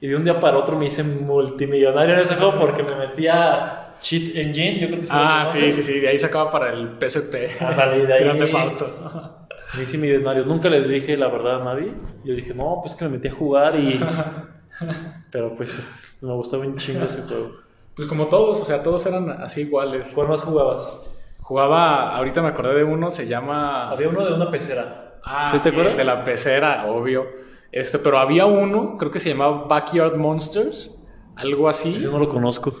Y 0.00 0.08
de 0.08 0.16
un 0.16 0.24
día 0.24 0.40
para 0.40 0.56
otro 0.56 0.76
me 0.78 0.86
hice 0.86 1.02
multimillonario 1.02 2.14
en 2.14 2.20
ese 2.20 2.36
juego 2.36 2.54
porque 2.58 2.82
me 2.82 2.94
metía 2.96 3.89
Cheat 4.00 4.34
Engine, 4.36 4.78
yo 4.80 4.86
creo 4.88 5.00
que 5.00 5.06
Ah, 5.10 5.44
sí, 5.46 5.72
sí, 5.72 5.82
sí, 5.82 6.00
de 6.00 6.08
ahí 6.08 6.18
sacaba 6.18 6.50
para 6.50 6.72
el 6.72 6.96
PSP. 6.98 7.60
Ándale, 7.60 8.06
de 8.06 8.12
ahí. 8.14 8.24
Grande 8.24 8.50
Auto. 8.52 9.36
Me 9.76 9.82
hice 9.84 9.98
millonario. 9.98 10.44
Nunca 10.44 10.68
les 10.68 10.88
dije 10.88 11.16
la 11.16 11.28
verdad 11.28 11.60
a 11.62 11.64
nadie. 11.64 11.92
Yo 12.24 12.34
dije, 12.34 12.52
no, 12.54 12.78
pues 12.82 12.94
que 12.96 13.04
me 13.04 13.10
metí 13.12 13.28
a 13.28 13.32
jugar 13.32 13.76
y... 13.76 14.00
Pero 15.30 15.54
pues 15.54 16.12
me 16.20 16.32
gustaba 16.32 16.64
un 16.66 16.76
chingo 16.76 17.04
ese 17.04 17.22
juego. 17.22 17.52
Pues 17.94 18.08
como 18.08 18.26
todos, 18.26 18.60
o 18.60 18.64
sea, 18.64 18.82
todos 18.82 19.04
eran 19.06 19.30
así 19.30 19.60
iguales. 19.62 20.10
¿Cuál 20.14 20.28
más 20.28 20.42
jugabas? 20.42 21.10
Jugaba, 21.40 22.16
ahorita 22.16 22.42
me 22.42 22.48
acordé 22.48 22.74
de 22.76 22.84
uno, 22.84 23.10
se 23.10 23.26
llama... 23.26 23.90
Había 23.90 24.08
uno 24.08 24.24
de 24.24 24.32
una 24.34 24.50
pecera. 24.50 25.18
Ah, 25.24 25.50
¿Te 25.52 25.58
sí, 25.60 25.68
acuerdas? 25.68 25.96
de 25.96 26.04
la 26.04 26.24
pecera, 26.24 26.86
obvio. 26.86 27.26
Este, 27.70 27.98
pero 27.98 28.18
había 28.18 28.46
uno, 28.46 28.96
creo 28.98 29.10
que 29.10 29.20
se 29.20 29.28
llamaba 29.30 29.66
Backyard 29.68 30.16
Monsters, 30.16 30.99
algo 31.36 31.68
así. 31.68 31.96
Ese 31.96 32.06
no 32.06 32.18
lo 32.18 32.28
conozco. 32.28 32.74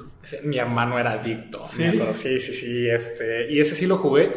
Mi 0.44 0.58
hermano 0.58 0.98
era 0.98 1.12
adicto. 1.12 1.66
¿Sí? 1.66 1.84
me 1.84 2.14
sí, 2.14 2.40
sí, 2.40 2.54
sí. 2.54 2.88
Este, 2.88 3.50
y 3.52 3.60
ese 3.60 3.74
sí 3.74 3.86
lo 3.86 3.98
jugué. 3.98 4.36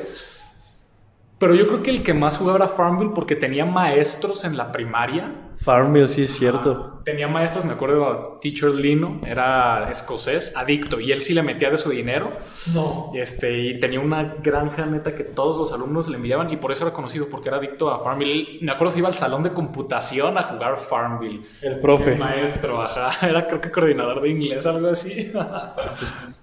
Pero 1.43 1.55
yo 1.55 1.67
creo 1.67 1.83
que 1.83 1.89
el 1.91 2.03
que 2.03 2.13
más 2.13 2.37
jugaba 2.37 2.57
era 2.59 2.67
Farmville 2.69 3.11
porque 3.13 3.35
tenía 3.35 3.65
maestros 3.65 4.45
en 4.45 4.55
la 4.55 4.71
primaria. 4.71 5.49
Farmville, 5.57 6.07
sí, 6.07 6.23
es 6.23 6.31
cierto. 6.35 7.01
Tenía 7.03 7.27
maestros, 7.27 7.65
me 7.65 7.73
acuerdo, 7.73 8.39
Teacher 8.41 8.69
Lino, 8.73 9.19
era 9.25 9.89
escocés, 9.91 10.55
adicto, 10.55 11.01
y 11.01 11.11
él 11.11 11.21
sí 11.21 11.33
le 11.33 11.43
metía 11.43 11.69
de 11.69 11.77
su 11.77 11.89
dinero. 11.89 12.31
No. 12.73 13.11
Este, 13.13 13.59
y 13.59 13.79
tenía 13.81 13.99
una 13.99 14.35
granja 14.41 14.85
neta 14.85 15.13
que 15.13 15.25
todos 15.25 15.57
los 15.57 15.73
alumnos 15.73 16.07
le 16.07 16.15
enviaban 16.15 16.49
y 16.49 16.55
por 16.55 16.71
eso 16.71 16.85
era 16.85 16.93
conocido, 16.93 17.27
porque 17.29 17.49
era 17.49 17.57
adicto 17.57 17.91
a 17.91 17.99
Farmville. 17.99 18.31
Él- 18.31 18.59
Me 18.61 18.71
acuerdo 18.71 18.93
que 18.93 18.99
iba 18.99 19.09
al 19.09 19.15
salón 19.15 19.43
de 19.43 19.51
computación 19.51 20.37
a 20.37 20.43
jugar 20.43 20.77
Farmville. 20.77 21.41
El 21.61 21.79
profe. 21.81 22.13
El 22.13 22.19
maestro, 22.19 22.81
ajá. 22.81 23.09
Era 23.27 23.47
creo 23.47 23.59
que 23.59 23.69
coordinador 23.69 24.21
de 24.21 24.29
inglés, 24.29 24.65
algo 24.65 24.87
así. 24.87 25.29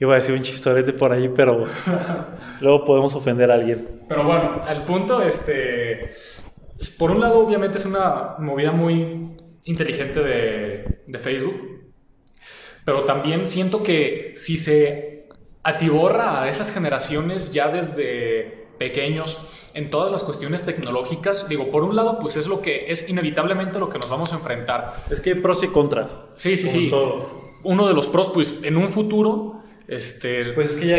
Iba 0.00 0.14
a 0.14 0.16
decir 0.16 0.34
un 0.34 0.42
chistorete 0.42 0.92
por 0.92 1.12
ahí, 1.12 1.30
pero 1.34 1.64
luego 2.60 2.84
podemos 2.84 3.14
ofender 3.14 3.50
a 3.50 3.54
alguien. 3.54 3.86
Pero 4.08 4.24
bueno, 4.24 4.62
al 4.66 4.84
punto, 4.84 5.22
este. 5.22 6.10
Por 6.98 7.10
un 7.10 7.20
lado, 7.20 7.38
obviamente 7.38 7.78
es 7.78 7.86
una 7.86 8.34
movida 8.38 8.72
muy 8.72 9.36
inteligente 9.64 10.20
de, 10.20 11.02
de 11.06 11.18
Facebook. 11.18 11.92
Pero 12.84 13.04
también 13.04 13.46
siento 13.46 13.82
que 13.82 14.34
si 14.36 14.58
se 14.58 15.28
atiborra 15.62 16.42
a 16.42 16.48
esas 16.48 16.70
generaciones 16.70 17.52
ya 17.52 17.68
desde 17.68 18.64
pequeños 18.78 19.38
en 19.72 19.90
todas 19.90 20.12
las 20.12 20.22
cuestiones 20.22 20.62
tecnológicas, 20.62 21.48
digo, 21.48 21.70
por 21.70 21.82
un 21.82 21.96
lado, 21.96 22.18
pues 22.18 22.36
es 22.36 22.46
lo 22.46 22.60
que 22.60 22.86
es 22.88 23.08
inevitablemente 23.08 23.78
lo 23.78 23.88
que 23.88 23.98
nos 23.98 24.08
vamos 24.10 24.32
a 24.32 24.36
enfrentar. 24.36 24.94
Es 25.10 25.20
que 25.20 25.30
hay 25.30 25.40
pros 25.40 25.62
y 25.62 25.68
contras. 25.68 26.18
Sí, 26.34 26.56
sí, 26.56 26.68
sí. 26.68 26.90
todo. 26.90 27.44
Uno 27.62 27.88
de 27.88 27.94
los 27.94 28.06
pros, 28.06 28.28
pues 28.28 28.58
en 28.62 28.76
un 28.76 28.90
futuro, 28.90 29.53
este, 29.88 30.52
Pues 30.52 30.72
es 30.72 30.76
que 30.76 30.86
ya 30.86 30.96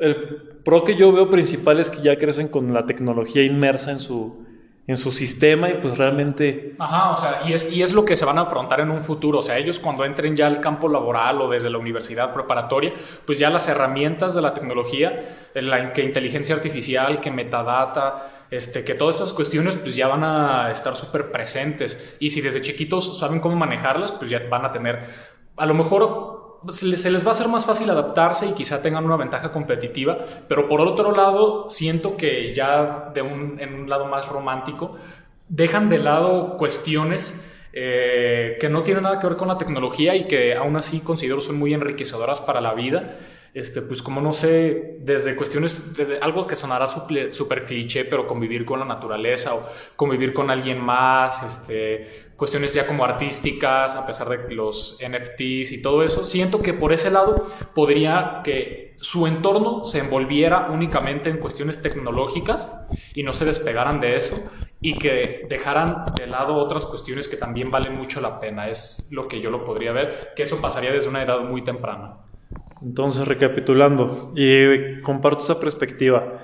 el 0.00 0.16
pro 0.64 0.84
que 0.84 0.96
yo 0.96 1.12
veo 1.12 1.30
principal 1.30 1.78
es 1.78 1.90
que 1.90 2.02
ya 2.02 2.16
crecen 2.18 2.48
con 2.48 2.72
la 2.74 2.86
tecnología 2.86 3.42
inmersa 3.44 3.92
en 3.92 4.00
su, 4.00 4.44
en 4.88 4.96
su 4.96 5.10
sistema 5.10 5.68
y 5.68 5.74
pues 5.74 5.98
realmente 5.98 6.74
Ajá, 6.78 7.10
o 7.10 7.16
sea, 7.16 7.42
y 7.46 7.52
es, 7.52 7.72
y 7.72 7.82
es 7.82 7.92
lo 7.92 8.04
que 8.04 8.16
se 8.16 8.24
van 8.24 8.38
a 8.38 8.42
afrontar 8.42 8.80
en 8.80 8.90
un 8.90 9.02
futuro. 9.02 9.38
O 9.38 9.42
sea, 9.42 9.58
ellos 9.58 9.78
cuando 9.78 10.04
entren 10.04 10.36
ya 10.36 10.46
al 10.46 10.60
campo 10.60 10.88
laboral 10.88 11.40
o 11.40 11.48
desde 11.48 11.70
la 11.70 11.78
universidad 11.78 12.32
preparatoria, 12.32 12.92
pues 13.24 13.38
ya 13.38 13.50
las 13.50 13.68
herramientas 13.68 14.34
de 14.34 14.42
la 14.42 14.54
tecnología, 14.54 15.50
en 15.54 15.70
la, 15.70 15.92
que 15.92 16.02
inteligencia 16.02 16.54
artificial, 16.54 17.20
que 17.20 17.30
metadata, 17.30 18.46
este, 18.50 18.84
que 18.84 18.94
todas 18.94 19.16
esas 19.16 19.32
cuestiones, 19.32 19.76
pues 19.76 19.96
ya 19.96 20.06
van 20.08 20.22
a 20.22 20.70
estar 20.70 20.94
súper 20.94 21.32
presentes. 21.32 22.16
Y 22.20 22.30
si 22.30 22.40
desde 22.40 22.62
chiquitos 22.62 23.18
saben 23.18 23.40
cómo 23.40 23.56
manejarlas, 23.56 24.12
pues 24.12 24.30
ya 24.30 24.42
van 24.48 24.64
a 24.64 24.72
tener, 24.72 25.04
a 25.56 25.66
lo 25.66 25.74
mejor 25.74 26.45
se 26.70 26.86
les, 26.86 27.00
se 27.00 27.10
les 27.10 27.24
va 27.24 27.30
a 27.30 27.34
hacer 27.34 27.48
más 27.48 27.64
fácil 27.64 27.88
adaptarse 27.90 28.46
y 28.46 28.52
quizá 28.52 28.82
tengan 28.82 29.04
una 29.04 29.16
ventaja 29.16 29.52
competitiva, 29.52 30.18
pero 30.48 30.68
por 30.68 30.80
otro 30.80 31.12
lado, 31.12 31.68
siento 31.70 32.16
que 32.16 32.54
ya 32.54 33.10
de 33.14 33.22
un, 33.22 33.58
en 33.60 33.74
un 33.74 33.90
lado 33.90 34.06
más 34.06 34.28
romántico, 34.28 34.96
dejan 35.48 35.88
de 35.88 35.98
lado 35.98 36.56
cuestiones 36.56 37.42
eh, 37.72 38.56
que 38.58 38.68
no 38.68 38.82
tienen 38.82 39.02
nada 39.02 39.20
que 39.20 39.26
ver 39.26 39.36
con 39.36 39.48
la 39.48 39.58
tecnología 39.58 40.16
y 40.16 40.26
que 40.26 40.54
aún 40.54 40.76
así 40.76 41.00
considero 41.00 41.40
son 41.40 41.58
muy 41.58 41.74
enriquecedoras 41.74 42.40
para 42.40 42.60
la 42.60 42.72
vida. 42.72 43.16
Este, 43.56 43.80
pues 43.80 44.02
como 44.02 44.20
no 44.20 44.34
sé, 44.34 44.98
desde 45.00 45.34
cuestiones, 45.34 45.96
desde 45.96 46.18
algo 46.18 46.46
que 46.46 46.54
sonará 46.54 46.86
súper 46.88 47.64
cliché, 47.64 48.04
pero 48.04 48.26
convivir 48.26 48.66
con 48.66 48.78
la 48.80 48.84
naturaleza 48.84 49.54
o 49.54 49.62
convivir 49.96 50.34
con 50.34 50.50
alguien 50.50 50.78
más, 50.78 51.42
este, 51.42 52.06
cuestiones 52.36 52.74
ya 52.74 52.86
como 52.86 53.02
artísticas, 53.02 53.96
a 53.96 54.06
pesar 54.06 54.28
de 54.28 54.54
los 54.54 54.98
NFTs 55.00 55.72
y 55.72 55.80
todo 55.80 56.02
eso, 56.02 56.26
siento 56.26 56.60
que 56.60 56.74
por 56.74 56.92
ese 56.92 57.10
lado 57.10 57.46
podría 57.74 58.42
que 58.44 58.94
su 58.98 59.26
entorno 59.26 59.86
se 59.86 60.00
envolviera 60.00 60.68
únicamente 60.70 61.30
en 61.30 61.38
cuestiones 61.38 61.80
tecnológicas 61.80 62.70
y 63.14 63.22
no 63.22 63.32
se 63.32 63.46
despegaran 63.46 64.02
de 64.02 64.16
eso 64.18 64.36
y 64.82 64.98
que 64.98 65.46
dejaran 65.48 66.04
de 66.14 66.26
lado 66.26 66.56
otras 66.56 66.84
cuestiones 66.84 67.26
que 67.26 67.38
también 67.38 67.70
valen 67.70 67.96
mucho 67.96 68.20
la 68.20 68.38
pena. 68.38 68.68
Es 68.68 69.08
lo 69.10 69.26
que 69.28 69.40
yo 69.40 69.50
lo 69.50 69.64
podría 69.64 69.92
ver, 69.92 70.34
que 70.36 70.42
eso 70.42 70.60
pasaría 70.60 70.92
desde 70.92 71.08
una 71.08 71.22
edad 71.22 71.40
muy 71.40 71.64
temprana. 71.64 72.25
Entonces, 72.82 73.26
recapitulando, 73.26 74.32
y 74.36 75.00
comparto 75.00 75.42
esa 75.42 75.58
perspectiva. 75.58 76.40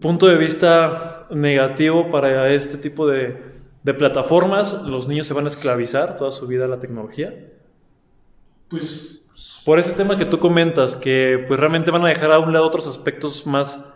Punto 0.00 0.26
de 0.26 0.36
vista 0.36 1.26
negativo 1.30 2.10
para 2.10 2.50
este 2.50 2.76
tipo 2.78 3.06
de, 3.06 3.52
de 3.82 3.94
plataformas, 3.94 4.82
los 4.84 5.08
niños 5.08 5.26
se 5.26 5.34
van 5.34 5.46
a 5.46 5.48
esclavizar 5.48 6.16
toda 6.16 6.32
su 6.32 6.46
vida 6.46 6.66
a 6.66 6.68
la 6.68 6.78
tecnología. 6.78 7.34
Pues 8.68 9.22
Por 9.64 9.78
ese 9.78 9.92
tema 9.92 10.16
que 10.16 10.24
tú 10.24 10.38
comentas, 10.38 10.96
que 10.96 11.44
pues 11.48 11.58
realmente 11.58 11.90
van 11.90 12.04
a 12.04 12.08
dejar 12.08 12.32
a 12.32 12.38
un 12.38 12.52
lado 12.52 12.66
otros 12.66 12.86
aspectos 12.86 13.46
más 13.46 13.92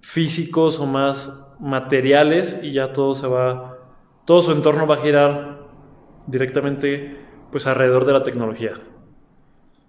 físicos 0.00 0.78
o 0.78 0.86
más 0.86 1.54
materiales 1.58 2.60
y 2.62 2.72
ya 2.72 2.92
todo 2.92 3.14
se 3.14 3.26
va, 3.26 3.78
todo 4.24 4.42
su 4.42 4.52
entorno 4.52 4.86
va 4.86 4.96
a 4.96 5.02
girar 5.02 5.60
directamente 6.26 7.18
pues 7.50 7.66
alrededor 7.66 8.04
de 8.04 8.12
la 8.12 8.22
tecnología. 8.22 8.74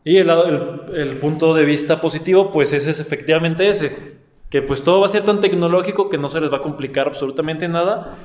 Y 0.03 0.17
el, 0.17 0.29
el, 0.29 0.95
el 0.95 1.17
punto 1.17 1.53
de 1.53 1.65
vista 1.65 2.01
positivo 2.01 2.51
pues 2.51 2.73
ese 2.73 2.91
es 2.91 2.99
efectivamente 2.99 3.67
ese, 3.67 4.17
que 4.49 4.61
pues 4.61 4.83
todo 4.83 4.99
va 4.99 5.05
a 5.05 5.09
ser 5.09 5.23
tan 5.23 5.39
tecnológico 5.39 6.09
que 6.09 6.17
no 6.17 6.29
se 6.29 6.41
les 6.41 6.51
va 6.51 6.57
a 6.57 6.61
complicar 6.61 7.07
absolutamente 7.07 7.67
nada 7.67 8.17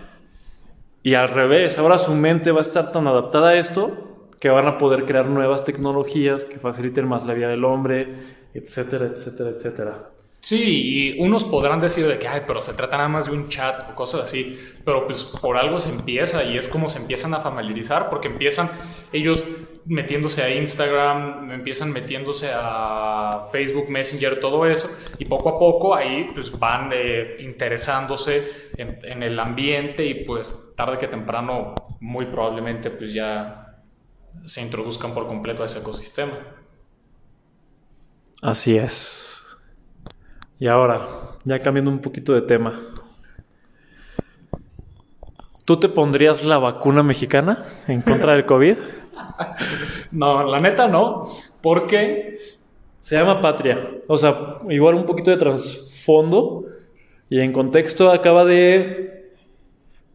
y 1.07 1.15
al 1.15 1.29
revés, 1.29 1.79
ahora 1.79 2.01
su 2.01 2.15
mente 2.15 2.51
va 2.51 2.59
a 2.59 2.63
estar 2.63 2.91
tan 2.91 3.07
adaptada 3.07 3.51
a 3.51 3.55
esto 3.55 4.27
que 4.41 4.49
van 4.49 4.67
a 4.67 4.77
poder 4.77 5.05
crear 5.05 5.29
nuevas 5.29 5.65
tecnologías 5.65 6.45
que 6.45 6.59
faciliten 6.59 7.07
más 7.07 7.25
la 7.25 7.35
vida 7.35 7.47
del 7.47 7.65
hombre, 7.65 8.13
etcétera, 8.55 9.07
etcétera, 9.07 9.51
etcétera. 9.51 10.11
Sí, 10.47 11.15
y 11.17 11.19
unos 11.19 11.43
podrán 11.43 11.81
decir 11.81 12.07
de 12.07 12.21
que, 12.21 12.29
ay, 12.29 12.43
pero 12.47 12.63
se 12.63 12.73
trata 12.73 12.97
nada 12.97 13.09
más 13.09 13.27
de 13.27 13.33
un 13.33 13.49
chat 13.49 13.91
o 13.91 13.97
cosas 13.97 14.21
así, 14.21 14.57
pero 14.85 15.05
pues 15.05 15.25
por 15.25 15.57
algo 15.57 15.81
se 15.81 15.89
empieza 15.89 16.45
y 16.45 16.57
es 16.57 16.69
como 16.69 16.89
se 16.89 16.99
empiezan 16.99 17.35
a 17.35 17.41
familiarizar, 17.41 18.09
porque 18.09 18.29
empiezan 18.29 18.71
ellos 19.13 19.45
metiéndose 19.87 20.45
a 20.45 20.55
Instagram, 20.55 21.51
empiezan 21.51 21.91
metiéndose 21.91 22.53
a 22.55 23.49
Facebook 23.51 23.91
Messenger, 23.91 24.39
todo 24.39 24.67
eso, 24.67 24.89
y 25.19 25.25
poco 25.25 25.49
a 25.49 25.59
poco 25.59 25.97
ahí 25.97 26.31
pues 26.33 26.57
van 26.57 26.93
eh, 26.95 27.39
interesándose 27.41 28.49
en, 28.77 29.01
en 29.03 29.25
el 29.25 29.41
ambiente 29.41 30.07
y 30.07 30.23
pues 30.25 30.55
tarde 30.77 30.99
que 30.99 31.09
temprano 31.09 31.75
muy 31.99 32.27
probablemente 32.27 32.91
pues 32.91 33.13
ya 33.13 33.83
se 34.45 34.63
introduzcan 34.63 35.13
por 35.13 35.27
completo 35.27 35.65
a 35.65 35.67
ese 35.67 35.81
ecosistema. 35.81 36.39
Así 38.43 38.77
es. 38.77 39.36
Y 40.59 40.69
ahora, 40.69 41.07
ya 41.45 41.59
cambiando 41.59 41.91
un 41.91 42.01
poquito 42.01 42.33
de 42.33 42.43
tema. 42.43 42.81
¿Tú 45.65 45.79
te 45.79 45.89
pondrías 45.89 46.45
la 46.45 46.59
vacuna 46.59 47.03
mexicana 47.03 47.65
en 47.89 48.03
contra 48.03 48.33
del 48.33 48.47
COVID? 48.47 48.77
No, 50.13 50.45
la 50.45 50.61
neta 50.61 50.89
no, 50.89 51.27
porque 51.63 52.37
Se 53.01 53.17
llama 53.17 53.41
Patria. 53.41 53.89
O 54.09 54.17
sea, 54.17 54.59
igual 54.69 54.95
un 54.95 55.07
poquito 55.07 55.31
de 55.31 55.37
trasfondo. 55.37 56.65
Y 57.29 57.41
en 57.41 57.53
contexto 57.53 58.11
acaba 58.11 58.45
de... 58.45 59.33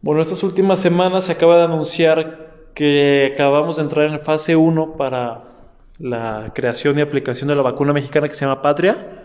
Bueno, 0.00 0.22
estas 0.22 0.42
últimas 0.42 0.78
semanas 0.78 1.24
se 1.24 1.32
acaba 1.32 1.56
de 1.56 1.64
anunciar 1.64 2.52
que 2.74 3.30
acabamos 3.34 3.76
de 3.76 3.82
entrar 3.82 4.08
en 4.08 4.18
fase 4.18 4.56
1 4.56 4.96
para 4.96 5.44
la 5.98 6.50
creación 6.54 6.98
y 6.98 7.02
aplicación 7.02 7.48
de 7.48 7.54
la 7.54 7.62
vacuna 7.62 7.92
mexicana 7.92 8.28
que 8.28 8.34
se 8.34 8.44
llama 8.44 8.62
Patria. 8.62 9.21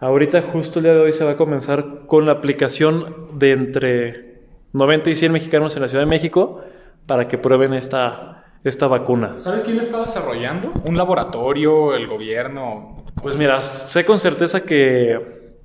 Ahorita 0.00 0.42
justo 0.42 0.78
el 0.78 0.84
día 0.84 0.94
de 0.94 1.00
hoy 1.00 1.12
se 1.12 1.24
va 1.24 1.32
a 1.32 1.36
comenzar 1.36 2.06
con 2.06 2.24
la 2.24 2.32
aplicación 2.32 3.30
de 3.36 3.50
entre 3.52 4.42
90 4.72 5.10
y 5.10 5.14
100 5.16 5.32
mexicanos 5.32 5.74
en 5.74 5.82
la 5.82 5.88
Ciudad 5.88 6.04
de 6.04 6.10
México 6.10 6.60
para 7.06 7.26
que 7.26 7.36
prueben 7.36 7.74
esta, 7.74 8.44
esta 8.62 8.86
vacuna. 8.86 9.34
¿Sabes 9.38 9.64
quién 9.64 9.76
la 9.76 9.82
está 9.82 9.98
desarrollando? 9.98 10.72
¿Un 10.84 10.96
laboratorio, 10.96 11.94
el 11.94 12.06
gobierno? 12.06 13.06
Pues 13.20 13.36
mira, 13.36 13.60
sé 13.60 14.04
con 14.04 14.20
certeza 14.20 14.62
que... 14.62 15.56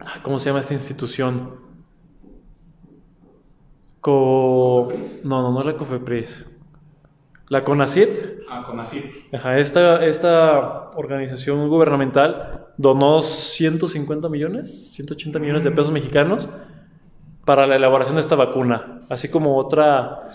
ah, 0.00 0.20
¿Cómo 0.22 0.38
se 0.38 0.46
llama 0.46 0.60
esta 0.60 0.72
institución? 0.72 1.56
Co... 4.00 4.92
No, 5.24 5.42
no, 5.42 5.52
no 5.52 5.60
es 5.60 5.66
la 5.66 5.76
COFEPRIS. 5.76 6.46
La 7.48 7.62
CONACYT. 7.62 8.10
Ah, 8.48 8.64
con 8.64 8.80
así. 8.80 9.26
Ajá, 9.32 9.58
esta, 9.58 10.04
esta 10.04 10.90
organización 10.94 11.68
gubernamental 11.68 12.68
donó 12.78 13.20
150 13.20 14.28
millones, 14.28 14.92
180 14.92 15.38
millones 15.38 15.64
de 15.64 15.70
pesos 15.70 15.92
mexicanos 15.92 16.48
para 17.44 17.66
la 17.66 17.76
elaboración 17.76 18.16
de 18.16 18.22
esta 18.22 18.36
vacuna, 18.36 19.02
así 19.10 19.28
como 19.28 19.56
otra... 19.56 20.26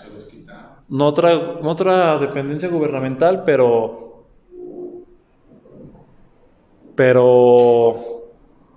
no 0.88 1.06
otra, 1.06 1.34
no 1.60 1.70
otra 1.70 2.18
dependencia 2.18 2.68
gubernamental, 2.68 3.42
pero, 3.44 4.26
pero, 6.94 7.96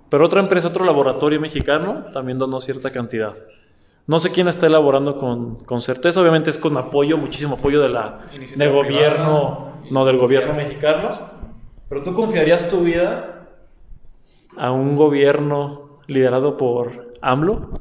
pero 0.08 0.26
otra 0.26 0.40
empresa, 0.40 0.68
otro 0.68 0.84
laboratorio 0.84 1.40
mexicano 1.40 2.06
también 2.12 2.38
donó 2.38 2.60
cierta 2.60 2.90
cantidad. 2.90 3.34
No 4.06 4.18
sé 4.18 4.30
quién 4.30 4.48
está 4.48 4.66
elaborando 4.66 5.16
con, 5.16 5.56
con 5.64 5.80
certeza, 5.80 6.20
obviamente 6.20 6.50
es 6.50 6.58
con 6.58 6.76
apoyo, 6.76 7.16
muchísimo 7.16 7.54
apoyo 7.54 7.80
de 7.80 7.88
la, 7.88 8.26
Iniciativa 8.34 8.64
del 8.64 8.74
gobierno, 8.74 9.70
privada. 9.72 9.90
no 9.90 10.04
del 10.04 10.18
gobierno 10.18 10.54
mexicano. 10.54 11.30
Pero 11.88 12.02
tú 12.02 12.12
confiarías 12.12 12.68
tu 12.68 12.80
vida 12.80 13.48
a 14.56 14.72
un 14.72 14.96
gobierno 14.96 16.00
liderado 16.06 16.56
por 16.56 17.14
AMLO? 17.20 17.80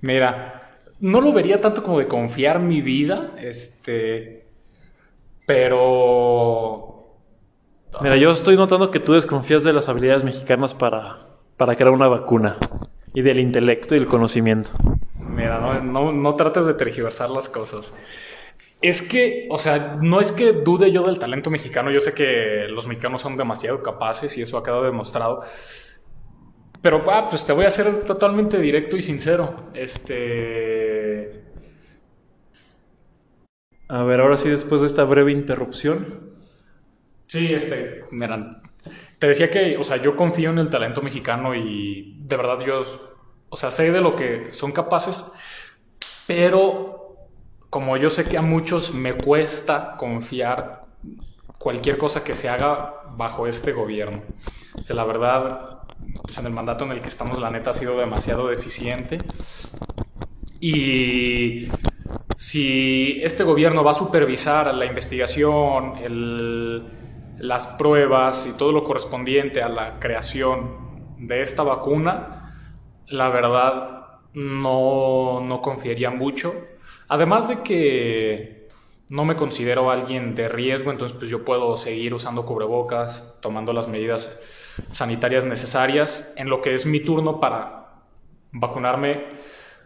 Mira, 0.00 0.80
no 1.00 1.20
lo 1.20 1.32
vería 1.32 1.60
tanto 1.60 1.82
como 1.82 1.98
de 1.98 2.06
confiar 2.06 2.60
mi 2.60 2.80
vida, 2.80 3.32
este, 3.38 4.46
pero 5.46 6.94
Mira, 8.00 8.16
yo 8.16 8.30
estoy 8.30 8.56
notando 8.56 8.90
que 8.90 9.00
tú 9.00 9.12
desconfías 9.12 9.62
de 9.62 9.72
las 9.72 9.88
habilidades 9.88 10.24
mexicanas 10.24 10.74
para, 10.74 11.28
para 11.56 11.76
crear 11.76 11.92
una 11.92 12.08
vacuna 12.08 12.56
y 13.12 13.22
del 13.22 13.38
intelecto 13.38 13.94
y 13.94 13.98
el 13.98 14.06
conocimiento. 14.06 14.70
No, 15.46 16.12
no 16.12 16.36
trates 16.36 16.66
de 16.66 16.74
tergiversar 16.74 17.30
las 17.30 17.48
cosas. 17.48 17.94
Es 18.82 19.02
que, 19.02 19.48
o 19.50 19.58
sea, 19.58 19.96
no 20.02 20.20
es 20.20 20.32
que 20.32 20.52
dude 20.52 20.92
yo 20.92 21.02
del 21.04 21.18
talento 21.18 21.50
mexicano, 21.50 21.90
yo 21.90 22.00
sé 22.00 22.12
que 22.14 22.66
los 22.68 22.86
mexicanos 22.86 23.22
son 23.22 23.36
demasiado 23.36 23.82
capaces 23.82 24.36
y 24.38 24.42
eso 24.42 24.58
ha 24.58 24.62
quedado 24.62 24.84
demostrado. 24.84 25.42
Pero, 26.82 27.02
ah, 27.10 27.26
pues 27.28 27.46
te 27.46 27.52
voy 27.52 27.64
a 27.64 27.70
ser 27.70 28.04
totalmente 28.04 28.58
directo 28.58 28.96
y 28.96 29.02
sincero. 29.02 29.70
Este. 29.74 31.42
A 33.88 34.02
ver, 34.02 34.20
ahora 34.20 34.36
sí, 34.36 34.50
después 34.50 34.80
de 34.82 34.86
esta 34.88 35.04
breve 35.04 35.32
interrupción, 35.32 36.34
Sí, 37.26 37.52
este. 37.54 38.04
Mira, 38.10 38.50
te 39.18 39.26
decía 39.28 39.50
que, 39.50 39.76
o 39.76 39.84
sea, 39.84 39.96
yo 39.98 40.16
confío 40.16 40.50
en 40.50 40.58
el 40.58 40.70
talento 40.70 41.02
mexicano 41.02 41.54
y 41.54 42.16
de 42.20 42.36
verdad 42.36 42.60
yo, 42.64 42.84
o 43.54 43.56
sea, 43.56 43.70
sé 43.70 43.92
de 43.92 44.00
lo 44.00 44.16
que 44.16 44.52
son 44.52 44.72
capaces, 44.72 45.24
pero 46.26 47.28
como 47.70 47.96
yo 47.96 48.10
sé 48.10 48.24
que 48.24 48.36
a 48.36 48.42
muchos 48.42 48.92
me 48.92 49.14
cuesta 49.14 49.94
confiar 49.96 50.86
cualquier 51.56 51.96
cosa 51.96 52.24
que 52.24 52.34
se 52.34 52.48
haga 52.48 53.04
bajo 53.16 53.46
este 53.46 53.70
gobierno. 53.70 54.22
Este, 54.76 54.92
la 54.92 55.04
verdad, 55.04 55.82
pues 56.20 56.36
en 56.36 56.46
el 56.46 56.52
mandato 56.52 56.84
en 56.84 56.90
el 56.90 57.00
que 57.00 57.08
estamos, 57.08 57.38
la 57.38 57.48
neta 57.48 57.70
ha 57.70 57.74
sido 57.74 57.96
demasiado 57.96 58.48
deficiente. 58.48 59.18
Y 60.58 61.68
si 62.36 63.20
este 63.22 63.44
gobierno 63.44 63.84
va 63.84 63.92
a 63.92 63.94
supervisar 63.94 64.74
la 64.74 64.84
investigación, 64.84 65.94
las 67.38 67.68
pruebas 67.68 68.48
y 68.48 68.56
todo 68.56 68.72
lo 68.72 68.82
correspondiente 68.82 69.62
a 69.62 69.68
la 69.68 70.00
creación 70.00 71.18
de 71.18 71.40
esta 71.40 71.62
vacuna, 71.62 72.43
la 73.08 73.28
verdad 73.28 74.20
no, 74.34 75.40
no 75.40 75.60
confiaría 75.60 76.10
mucho. 76.10 76.54
Además 77.08 77.48
de 77.48 77.62
que 77.62 78.68
no 79.08 79.24
me 79.24 79.36
considero 79.36 79.90
alguien 79.90 80.34
de 80.34 80.48
riesgo, 80.48 80.90
entonces 80.90 81.16
pues 81.16 81.30
yo 81.30 81.44
puedo 81.44 81.76
seguir 81.76 82.14
usando 82.14 82.44
cubrebocas, 82.44 83.36
tomando 83.40 83.72
las 83.72 83.88
medidas 83.88 84.40
sanitarias 84.90 85.44
necesarias 85.44 86.32
en 86.36 86.48
lo 86.48 86.62
que 86.62 86.74
es 86.74 86.86
mi 86.86 87.00
turno 87.00 87.38
para 87.40 88.02
vacunarme 88.52 89.24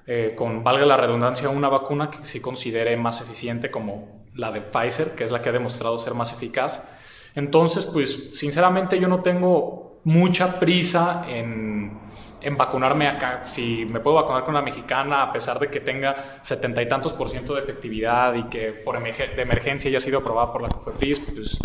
eh, 0.06 0.34
con, 0.36 0.64
valga 0.64 0.86
la 0.86 0.96
redundancia, 0.96 1.48
una 1.50 1.68
vacuna 1.68 2.10
que 2.10 2.24
sí 2.24 2.40
considere 2.40 2.96
más 2.96 3.20
eficiente 3.20 3.70
como 3.70 4.24
la 4.34 4.52
de 4.52 4.62
Pfizer, 4.62 5.14
que 5.14 5.24
es 5.24 5.32
la 5.32 5.42
que 5.42 5.50
ha 5.50 5.52
demostrado 5.52 5.98
ser 5.98 6.14
más 6.14 6.32
eficaz. 6.32 6.88
Entonces, 7.34 7.84
pues 7.84 8.30
sinceramente 8.32 8.98
yo 8.98 9.08
no 9.08 9.20
tengo 9.20 10.00
mucha 10.04 10.58
prisa 10.58 11.24
en, 11.28 11.98
en 12.48 12.56
vacunarme 12.56 13.06
acá. 13.06 13.44
Si 13.44 13.84
me 13.84 14.00
puedo 14.00 14.16
vacunar 14.16 14.44
con 14.44 14.54
la 14.54 14.62
mexicana, 14.62 15.22
a 15.22 15.32
pesar 15.32 15.58
de 15.58 15.68
que 15.68 15.80
tenga 15.80 16.40
setenta 16.42 16.82
y 16.82 16.88
tantos 16.88 17.12
por 17.12 17.28
ciento 17.28 17.54
de 17.54 17.60
efectividad 17.60 18.34
y 18.34 18.44
que 18.44 18.72
por 18.72 18.98
de 19.00 19.42
emergencia 19.42 19.88
haya 19.88 20.00
sido 20.00 20.18
aprobada 20.18 20.52
por 20.52 20.62
la 20.62 20.68
COFEPRIS, 20.68 21.20
pues 21.20 21.58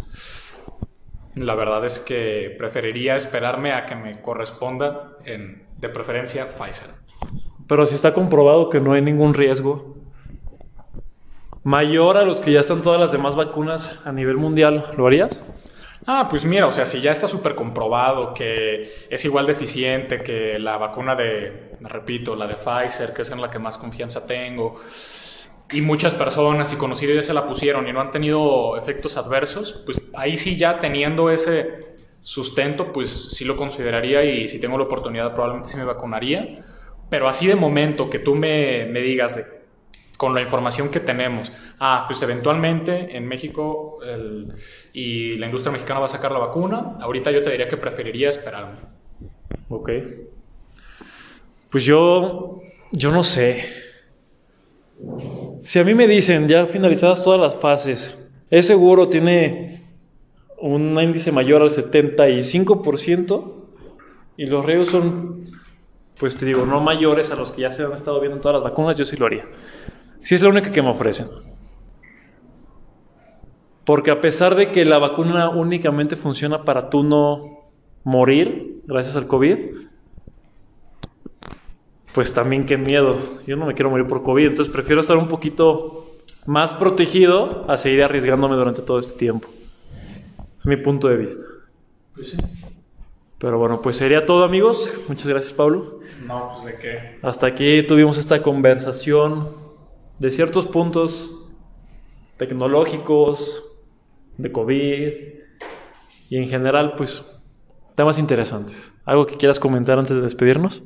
la 1.36 1.56
verdad 1.56 1.84
es 1.86 2.00
que 2.00 2.56
preferiría 2.60 3.15
esperarme 3.15 3.74
a 3.74 3.86
que 3.86 3.96
me 3.96 4.22
corresponda 4.22 5.17
en, 5.26 5.65
de 5.78 5.89
preferencia 5.89 6.48
Pfizer. 6.48 6.89
pero 7.67 7.86
si 7.86 7.96
está 7.96 8.13
comprobado 8.13 8.69
que 8.69 8.80
no 8.80 8.93
hay 8.93 9.02
ningún 9.02 9.34
riesgo 9.34 9.96
mayor 11.63 12.17
a 12.17 12.24
los 12.24 12.39
que 12.39 12.52
ya 12.52 12.60
están 12.60 12.82
todas 12.82 13.00
las 13.00 13.12
demás 13.12 13.36
vacunas 13.36 14.00
a 14.06 14.12
nivel 14.12 14.38
mundial, 14.38 14.86
¿lo 14.98 15.08
harías? 15.08 15.41
Ah, 16.06 16.28
pues 16.30 16.44
mira, 16.44 16.68
o 16.68 16.74
sea, 16.74 16.86
si 16.86 17.00
ya 17.00 17.12
está 17.13 17.30
súper 17.30 17.56
comprobado 17.56 18.34
que 18.34 19.08
es 19.10 19.24
igual 19.24 19.46
de 19.46 19.54
eficiente 19.54 20.22
que 20.22 20.60
la 20.60 20.78
vacuna 20.78 21.16
de, 21.16 21.78
repito, 21.80 22.36
la 22.36 22.46
de 22.46 22.56
Pfizer, 22.56 23.13
que 23.13 23.22
es 23.22 23.32
en 23.32 23.39
la 23.42 23.50
que 23.50 23.58
más 23.58 23.78
confianza 23.78 24.28
tengo, 24.28 24.82
y 25.72 25.82
muchas 25.82 26.13
personas 26.13 26.74
y 26.74 26.76
conocidos 26.76 27.16
ya 27.16 27.24
se 27.24 27.34
la 27.34 27.48
pusieron 27.48 27.88
y 27.88 27.94
no 27.94 28.02
han 28.02 28.12
tenido 28.12 28.76
efectos 28.78 29.16
adversos, 29.16 29.82
pues 29.86 30.02
ahí 30.13 30.36
sí 30.36 30.58
ya 30.58 30.80
teniendo 30.82 31.30
ese 31.30 31.96
sustento, 32.22 32.92
pues 32.92 33.10
sí 33.32 33.46
lo 33.46 33.56
consideraría 33.56 34.24
y 34.26 34.48
si 34.50 34.60
tengo 34.60 34.78
la 34.78 34.84
oportunidad 34.86 35.32
probablemente 35.34 35.70
sí 35.70 35.78
me 35.78 35.86
vacunaría. 35.86 36.60
Pero 37.10 37.30
así 37.30 37.48
de 37.48 37.56
momento 37.56 38.10
que 38.10 38.20
tú 38.20 38.36
me, 38.36 38.86
me 38.86 39.00
digas 39.00 39.38
de 39.38 39.62
con 40.24 40.34
la 40.34 40.40
información 40.40 40.88
que 40.90 41.02
tenemos. 41.02 41.52
Ah, 41.82 42.06
pues 42.08 42.22
eventualmente 42.22 43.18
en 43.18 43.28
México 43.28 44.00
el- 44.06 44.54
y 44.94 45.36
la 45.36 45.48
industria 45.48 45.74
mexicana 45.74 46.00
va 46.00 46.06
a 46.06 46.08
sacar 46.08 46.32
la 46.32 46.40
vacuna. 46.40 46.96
Ahorita 47.02 47.30
yo 47.30 47.44
te 47.44 47.50
diría 47.52 47.68
que 47.68 47.76
preferiría 47.76 48.30
esperarme. 48.30 48.78
Ok. 49.68 49.90
Pues 51.70 51.84
yo, 51.84 52.62
yo 52.94 53.12
no 53.12 53.22
sé. 53.22 53.66
Si 55.62 55.78
a 55.80 55.84
mí 55.84 55.94
me 55.94 56.08
dicen, 56.08 56.48
ya 56.48 56.66
finalizadas 56.68 57.22
todas 57.22 57.42
las 57.42 57.56
fases, 57.60 58.18
es 58.50 58.66
seguro, 58.66 59.10
tiene 59.10 59.84
un 60.58 60.98
índice 61.02 61.34
mayor 61.34 61.62
al 61.64 61.70
75% 61.70 63.68
y 64.38 64.46
los 64.46 64.66
riesgos 64.66 64.88
son, 64.88 65.52
pues 66.18 66.38
te 66.38 66.46
digo, 66.46 66.66
no 66.66 66.80
mayores 66.80 67.30
a 67.32 67.36
los 67.36 67.52
que 67.52 67.64
ya 67.64 67.72
se 67.72 67.84
han 67.84 67.92
estado 67.92 68.22
viendo 68.22 68.38
en 68.38 68.42
todas 68.42 68.56
las 68.62 68.64
vacunas, 68.64 68.96
yo 68.98 69.04
sí 69.04 69.18
lo 69.18 69.26
haría. 69.26 69.46
Si 70.24 70.36
es 70.36 70.42
la 70.42 70.48
única 70.48 70.72
que 70.72 70.82
me 70.82 70.90
ofrecen. 70.90 71.28
Porque 73.84 74.10
a 74.10 74.22
pesar 74.22 74.56
de 74.56 74.72
que 74.72 74.86
la 74.86 74.98
vacuna 74.98 75.50
únicamente 75.50 76.16
funciona 76.16 76.64
para 76.64 76.90
tú 76.90 77.04
no 77.04 77.68
morir 78.06 78.82
gracias 78.86 79.18
al 79.18 79.28
COVID, 79.28 79.58
pues 82.14 82.34
también 82.34 82.66
qué 82.66 82.78
miedo. 82.78 83.18
Yo 83.46 83.58
no 83.58 83.66
me 83.66 83.74
quiero 83.74 83.90
morir 83.90 84.08
por 84.08 84.24
COVID, 84.24 84.48
entonces 84.48 84.72
prefiero 84.72 85.02
estar 85.02 85.18
un 85.18 85.28
poquito 85.28 86.16
más 86.46 86.74
protegido 86.74 87.66
a 87.70 87.78
seguir 87.78 88.02
arriesgándome 88.02 88.56
durante 88.56 88.82
todo 88.82 89.00
este 89.00 89.18
tiempo. 89.18 89.50
Es 90.58 90.66
mi 90.66 90.78
punto 90.78 91.10
de 91.10 91.18
vista. 91.18 91.44
Pero 93.40 93.60
bueno, 93.60 93.82
pues 93.82 93.98
sería 93.98 94.26
todo 94.26 94.46
amigos. 94.46 94.90
Muchas 95.10 95.28
gracias 95.28 95.52
Pablo. 95.52 96.00
No, 96.26 96.52
pues 96.54 96.64
de 96.64 96.78
qué. 96.78 97.20
Hasta 97.22 97.48
aquí 97.48 97.84
tuvimos 97.84 98.18
esta 98.18 98.42
conversación 98.42 99.62
de 100.24 100.32
ciertos 100.32 100.66
puntos 100.66 101.38
tecnológicos, 102.38 103.66
de 104.38 104.54
COVID 104.54 105.12
y 106.30 106.38
en 106.38 106.48
general 106.48 106.94
pues 106.96 107.26
temas 107.94 108.18
interesantes. 108.18 108.94
¿Algo 109.04 109.26
que 109.26 109.36
quieras 109.36 109.60
comentar 109.60 110.00
antes 110.00 110.16
de 110.16 110.22
despedirnos? 110.22 110.82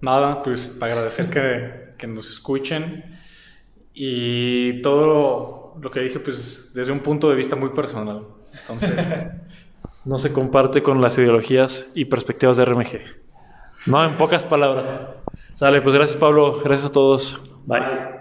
Nada, 0.00 0.40
pues 0.40 0.68
para 0.68 0.92
agradecer 0.92 1.28
que, 1.30 1.94
que 1.98 2.06
nos 2.06 2.30
escuchen 2.30 3.18
y 3.92 4.80
todo 4.82 5.74
lo 5.80 5.90
que 5.90 5.98
dije, 5.98 6.20
pues 6.20 6.70
desde 6.72 6.92
un 6.92 7.00
punto 7.00 7.28
de 7.28 7.34
vista 7.34 7.56
muy 7.56 7.70
personal. 7.70 8.22
Entonces, 8.60 8.94
No 10.04 10.16
se 10.16 10.32
comparte 10.32 10.80
con 10.80 11.02
las 11.02 11.18
ideologías 11.18 11.90
y 11.96 12.04
perspectivas 12.04 12.56
de 12.56 12.64
RMG. 12.64 13.00
No, 13.86 14.04
en 14.04 14.16
pocas 14.16 14.44
palabras. 14.44 14.88
Sale, 15.56 15.82
pues 15.82 15.94
gracias 15.94 16.16
Pablo, 16.16 16.60
gracias 16.64 16.90
a 16.90 16.92
todos. 16.92 17.40
Bye. 17.66 18.17